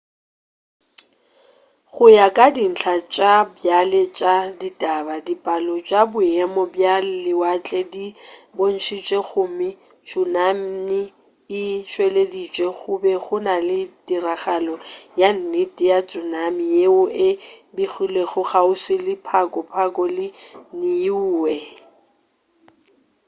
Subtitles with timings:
[1.93, 8.05] go ya ka dintla tša bjale tša ditaba dipalo tša boemo bja lewatle di
[8.55, 9.69] bontšitše gore
[10.07, 11.01] tsunami
[11.61, 14.75] e tšweleditše go be go na le tiragalo
[15.19, 17.29] ya nnete ya tsunami yeo e
[17.75, 20.27] begilwego kgauswi le pago pago le
[20.81, 21.55] niue